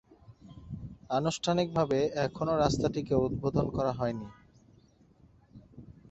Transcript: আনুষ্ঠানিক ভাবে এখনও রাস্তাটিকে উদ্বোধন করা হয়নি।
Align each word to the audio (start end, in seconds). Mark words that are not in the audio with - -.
আনুষ্ঠানিক 1.09 1.67
ভাবে 1.77 1.99
এখনও 2.25 2.55
রাস্তাটিকে 2.57 3.13
উদ্বোধন 3.17 3.65
করা 3.75 3.91
হয়নি। 3.91 4.27